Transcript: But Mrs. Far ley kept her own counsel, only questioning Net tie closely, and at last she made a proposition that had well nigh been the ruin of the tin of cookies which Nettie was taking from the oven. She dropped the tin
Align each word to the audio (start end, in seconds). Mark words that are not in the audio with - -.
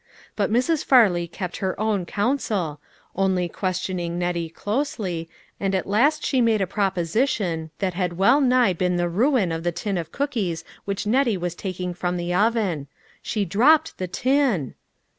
But 0.35 0.51
Mrs. 0.51 0.83
Far 0.83 1.11
ley 1.11 1.27
kept 1.27 1.57
her 1.57 1.79
own 1.79 2.07
counsel, 2.07 2.81
only 3.15 3.47
questioning 3.47 4.17
Net 4.17 4.33
tie 4.33 4.49
closely, 4.51 5.29
and 5.59 5.75
at 5.75 5.85
last 5.85 6.25
she 6.25 6.41
made 6.41 6.59
a 6.59 6.65
proposition 6.65 7.69
that 7.77 7.93
had 7.93 8.17
well 8.17 8.41
nigh 8.41 8.73
been 8.73 8.95
the 8.95 9.07
ruin 9.07 9.51
of 9.51 9.61
the 9.61 9.71
tin 9.71 9.99
of 9.99 10.11
cookies 10.11 10.63
which 10.85 11.05
Nettie 11.05 11.37
was 11.37 11.53
taking 11.53 11.93
from 11.93 12.17
the 12.17 12.33
oven. 12.33 12.87
She 13.21 13.45
dropped 13.45 13.99
the 13.99 14.07
tin 14.07 14.73